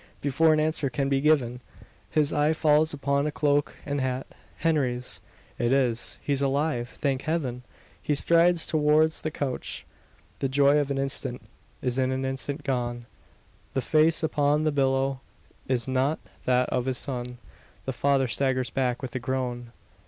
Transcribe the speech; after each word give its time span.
Before 0.19 0.51
an 0.51 0.59
answer 0.59 0.89
can 0.89 1.09
be 1.09 1.21
given, 1.21 1.61
his 2.09 2.33
eye 2.33 2.53
falls 2.53 2.91
upon 2.91 3.27
a 3.27 3.31
cloak 3.31 3.75
and 3.85 4.01
hat 4.01 4.25
Henry's! 4.57 5.21
"It 5.59 5.71
is; 5.71 6.17
he's 6.23 6.41
alive! 6.41 6.89
Thank 6.89 7.21
heaven!" 7.21 7.61
He 8.01 8.15
strides 8.15 8.65
towards 8.65 9.21
the 9.21 9.29
couch. 9.29 9.85
The 10.39 10.49
joy 10.49 10.79
of 10.79 10.89
an 10.89 10.97
instant 10.97 11.43
is 11.83 11.99
in 11.99 12.11
an 12.11 12.25
instant 12.25 12.63
gone. 12.63 13.05
The 13.75 13.81
pale 13.81 13.89
face 14.01 14.23
upon 14.23 14.63
the 14.63 14.71
pillow 14.71 15.19
is 15.67 15.87
not 15.87 16.17
that 16.45 16.67
of 16.71 16.87
his 16.87 16.97
son. 16.97 17.37
The 17.85 17.93
father 17.93 18.27
staggers 18.27 18.71
back 18.71 19.03
with 19.03 19.13
a 19.13 19.19
groan. 19.19 19.71